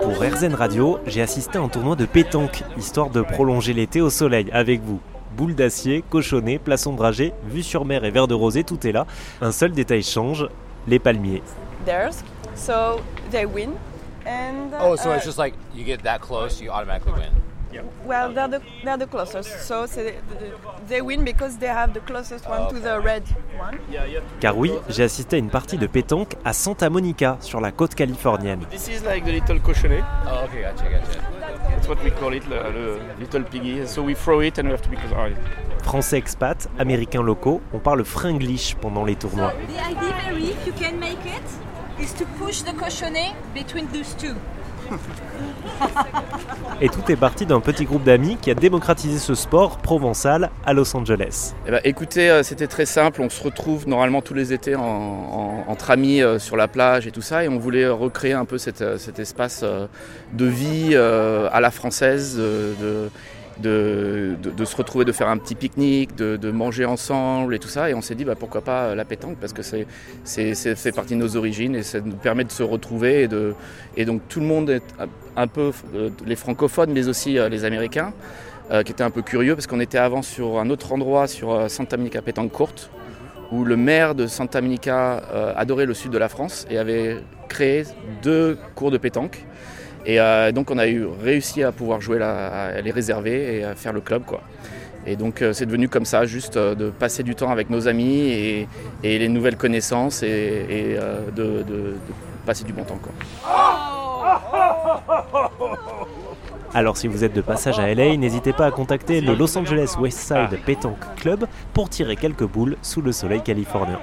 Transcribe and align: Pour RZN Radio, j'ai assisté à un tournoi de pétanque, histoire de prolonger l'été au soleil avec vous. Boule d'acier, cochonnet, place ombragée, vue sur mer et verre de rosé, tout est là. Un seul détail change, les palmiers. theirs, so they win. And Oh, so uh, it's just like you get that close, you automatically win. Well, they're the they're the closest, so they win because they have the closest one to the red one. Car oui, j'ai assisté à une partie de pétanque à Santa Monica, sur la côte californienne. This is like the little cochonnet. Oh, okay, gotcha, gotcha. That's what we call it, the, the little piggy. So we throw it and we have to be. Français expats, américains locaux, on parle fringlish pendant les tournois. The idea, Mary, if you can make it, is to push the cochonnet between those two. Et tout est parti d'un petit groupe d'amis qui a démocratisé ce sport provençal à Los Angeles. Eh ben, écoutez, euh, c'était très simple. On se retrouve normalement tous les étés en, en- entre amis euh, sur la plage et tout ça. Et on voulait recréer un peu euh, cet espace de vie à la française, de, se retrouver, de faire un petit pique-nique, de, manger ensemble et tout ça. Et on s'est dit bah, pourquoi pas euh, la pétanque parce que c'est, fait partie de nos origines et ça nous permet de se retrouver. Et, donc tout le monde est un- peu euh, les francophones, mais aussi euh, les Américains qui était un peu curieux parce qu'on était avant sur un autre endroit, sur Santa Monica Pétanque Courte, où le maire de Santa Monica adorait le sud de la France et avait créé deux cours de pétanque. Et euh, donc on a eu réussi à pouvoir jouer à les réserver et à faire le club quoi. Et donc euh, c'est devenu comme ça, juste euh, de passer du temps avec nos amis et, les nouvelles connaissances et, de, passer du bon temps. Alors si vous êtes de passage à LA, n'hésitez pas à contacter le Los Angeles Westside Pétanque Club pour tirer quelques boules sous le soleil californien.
Pour 0.00 0.12
RZN 0.22 0.54
Radio, 0.54 0.98
j'ai 1.06 1.22
assisté 1.22 1.58
à 1.58 1.62
un 1.62 1.68
tournoi 1.68 1.96
de 1.96 2.04
pétanque, 2.04 2.62
histoire 2.76 3.10
de 3.10 3.22
prolonger 3.22 3.72
l'été 3.72 4.00
au 4.00 4.10
soleil 4.10 4.50
avec 4.52 4.82
vous. 4.82 5.00
Boule 5.36 5.54
d'acier, 5.54 6.04
cochonnet, 6.10 6.58
place 6.58 6.86
ombragée, 6.86 7.32
vue 7.44 7.62
sur 7.62 7.84
mer 7.84 8.04
et 8.04 8.10
verre 8.10 8.28
de 8.28 8.34
rosé, 8.34 8.64
tout 8.64 8.86
est 8.86 8.92
là. 8.92 9.06
Un 9.40 9.52
seul 9.52 9.72
détail 9.72 10.02
change, 10.02 10.46
les 10.86 10.98
palmiers. 10.98 11.42
theirs, 11.86 12.22
so 12.54 13.00
they 13.30 13.44
win. 13.46 13.70
And 14.26 14.72
Oh, 14.78 14.94
so 14.96 15.10
uh, 15.10 15.14
it's 15.16 15.24
just 15.24 15.38
like 15.38 15.54
you 15.74 15.84
get 15.84 16.02
that 16.04 16.20
close, 16.20 16.60
you 16.60 16.70
automatically 16.70 17.12
win. 17.12 17.32
Well, 18.06 18.32
they're 18.32 18.48
the 18.48 18.60
they're 18.84 18.96
the 18.96 19.06
closest, 19.06 19.66
so 19.66 19.86
they 20.88 21.00
win 21.00 21.24
because 21.24 21.58
they 21.58 21.68
have 21.68 21.92
the 21.92 22.00
closest 22.00 22.48
one 22.48 22.68
to 22.68 22.80
the 22.80 23.00
red 23.00 23.22
one. 23.58 23.78
Car 24.40 24.56
oui, 24.56 24.72
j'ai 24.88 25.04
assisté 25.04 25.36
à 25.36 25.38
une 25.38 25.50
partie 25.50 25.78
de 25.78 25.86
pétanque 25.86 26.36
à 26.44 26.52
Santa 26.52 26.90
Monica, 26.90 27.36
sur 27.40 27.60
la 27.60 27.72
côte 27.72 27.94
californienne. 27.94 28.66
This 28.70 28.88
is 28.88 29.04
like 29.04 29.24
the 29.24 29.32
little 29.32 29.60
cochonnet. 29.60 30.02
Oh, 30.26 30.44
okay, 30.44 30.62
gotcha, 30.62 30.84
gotcha. 30.84 31.20
That's 31.68 31.88
what 31.88 32.02
we 32.04 32.10
call 32.10 32.32
it, 32.32 32.44
the, 32.48 32.60
the 32.60 33.20
little 33.20 33.42
piggy. 33.44 33.86
So 33.86 34.02
we 34.02 34.14
throw 34.14 34.40
it 34.40 34.58
and 34.58 34.66
we 34.66 34.72
have 34.72 34.82
to 34.82 34.88
be. 34.88 34.96
Français 35.82 36.16
expats, 36.16 36.68
américains 36.78 37.22
locaux, 37.22 37.60
on 37.74 37.80
parle 37.80 38.04
fringlish 38.04 38.76
pendant 38.80 39.04
les 39.04 39.16
tournois. 39.16 39.52
The 39.66 39.90
idea, 39.90 40.14
Mary, 40.24 40.50
if 40.50 40.66
you 40.66 40.72
can 40.72 40.98
make 40.98 41.18
it, 41.26 41.42
is 42.00 42.12
to 42.14 42.24
push 42.38 42.62
the 42.62 42.72
cochonnet 42.72 43.34
between 43.52 43.88
those 43.88 44.14
two. 44.16 44.34
Et 46.80 46.88
tout 46.88 47.02
est 47.10 47.16
parti 47.16 47.46
d'un 47.46 47.60
petit 47.60 47.84
groupe 47.84 48.02
d'amis 48.02 48.36
qui 48.40 48.50
a 48.50 48.54
démocratisé 48.54 49.18
ce 49.18 49.34
sport 49.36 49.78
provençal 49.78 50.50
à 50.66 50.72
Los 50.72 50.96
Angeles. 50.96 51.54
Eh 51.68 51.70
ben, 51.70 51.80
écoutez, 51.84 52.28
euh, 52.28 52.42
c'était 52.42 52.66
très 52.66 52.86
simple. 52.86 53.20
On 53.22 53.30
se 53.30 53.42
retrouve 53.42 53.86
normalement 53.86 54.20
tous 54.20 54.34
les 54.34 54.52
étés 54.52 54.74
en, 54.74 54.82
en- 54.82 55.64
entre 55.68 55.92
amis 55.92 56.22
euh, 56.22 56.40
sur 56.40 56.56
la 56.56 56.66
plage 56.66 57.06
et 57.06 57.12
tout 57.12 57.22
ça. 57.22 57.44
Et 57.44 57.48
on 57.48 57.58
voulait 57.58 57.86
recréer 57.88 58.32
un 58.32 58.44
peu 58.44 58.56
euh, 58.80 58.98
cet 58.98 59.18
espace 59.20 59.64
de 60.32 60.44
vie 60.44 60.96
à 60.96 61.60
la 61.60 61.70
française, 61.70 62.40
de, 63.60 64.64
se 64.64 64.76
retrouver, 64.76 65.04
de 65.04 65.12
faire 65.12 65.28
un 65.28 65.38
petit 65.38 65.54
pique-nique, 65.54 66.14
de, 66.16 66.50
manger 66.50 66.84
ensemble 66.84 67.54
et 67.54 67.58
tout 67.58 67.68
ça. 67.68 67.90
Et 67.90 67.94
on 67.94 68.02
s'est 68.02 68.14
dit 68.14 68.24
bah, 68.24 68.34
pourquoi 68.38 68.60
pas 68.60 68.84
euh, 68.84 68.94
la 68.94 69.04
pétanque 69.04 69.38
parce 69.40 69.52
que 69.52 69.62
c'est, 69.62 69.86
fait 70.54 70.92
partie 70.92 71.14
de 71.14 71.20
nos 71.20 71.36
origines 71.36 71.74
et 71.74 71.82
ça 71.82 72.00
nous 72.00 72.16
permet 72.16 72.44
de 72.44 72.52
se 72.52 72.62
retrouver. 72.62 73.28
Et, 73.96 74.04
donc 74.04 74.22
tout 74.28 74.40
le 74.40 74.46
monde 74.46 74.70
est 74.70 74.82
un- 75.36 75.46
peu 75.46 75.72
euh, 75.94 76.10
les 76.26 76.36
francophones, 76.36 76.92
mais 76.92 77.08
aussi 77.08 77.38
euh, 77.38 77.48
les 77.48 77.64
Américains 77.64 78.12
qui 78.86 78.92
était 78.92 79.02
un 79.02 79.10
peu 79.10 79.20
curieux 79.20 79.54
parce 79.54 79.66
qu'on 79.66 79.80
était 79.80 79.98
avant 79.98 80.22
sur 80.22 80.58
un 80.58 80.70
autre 80.70 80.94
endroit, 80.94 81.26
sur 81.26 81.70
Santa 81.70 81.98
Monica 81.98 82.22
Pétanque 82.22 82.52
Courte, 82.52 82.88
où 83.50 83.64
le 83.64 83.76
maire 83.76 84.14
de 84.14 84.26
Santa 84.26 84.62
Monica 84.62 85.16
adorait 85.56 85.84
le 85.84 85.92
sud 85.92 86.10
de 86.10 86.16
la 86.16 86.30
France 86.30 86.66
et 86.70 86.78
avait 86.78 87.18
créé 87.50 87.84
deux 88.22 88.56
cours 88.74 88.90
de 88.90 88.96
pétanque. 88.96 89.44
Et 90.04 90.20
euh, 90.20 90.52
donc 90.52 90.70
on 90.70 90.78
a 90.78 90.86
eu 90.86 91.06
réussi 91.22 91.62
à 91.62 91.72
pouvoir 91.72 92.00
jouer 92.00 92.20
à 92.20 92.80
les 92.80 92.90
réserver 92.90 93.58
et 93.58 93.64
à 93.64 93.74
faire 93.74 93.92
le 93.92 94.00
club 94.00 94.24
quoi. 94.24 94.40
Et 95.06 95.16
donc 95.16 95.42
euh, 95.42 95.52
c'est 95.52 95.66
devenu 95.66 95.88
comme 95.88 96.04
ça, 96.04 96.26
juste 96.26 96.56
euh, 96.56 96.74
de 96.74 96.90
passer 96.90 97.22
du 97.22 97.34
temps 97.34 97.50
avec 97.50 97.70
nos 97.70 97.88
amis 97.88 98.30
et, 98.30 98.68
les 99.02 99.28
nouvelles 99.28 99.56
connaissances 99.56 100.22
et, 100.22 100.96
de, 101.34 101.64
passer 102.46 102.64
du 102.64 102.72
bon 102.72 102.84
temps. 102.84 102.98
Alors 106.74 106.96
si 106.96 107.06
vous 107.06 107.22
êtes 107.22 107.34
de 107.34 107.40
passage 107.40 107.78
à 107.78 107.92
LA, 107.94 108.16
n'hésitez 108.16 108.52
pas 108.52 108.66
à 108.66 108.70
contacter 108.70 109.20
le 109.20 109.34
Los 109.34 109.56
Angeles 109.58 109.94
Westside 110.00 110.58
Pétanque 110.64 111.04
Club 111.16 111.46
pour 111.74 111.88
tirer 111.88 112.16
quelques 112.16 112.46
boules 112.46 112.76
sous 112.82 113.02
le 113.02 113.12
soleil 113.12 113.42
californien. 113.42 113.98